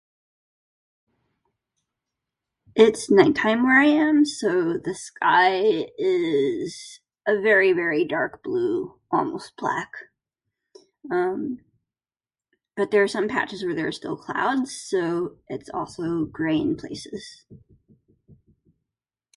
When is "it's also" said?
15.49-16.25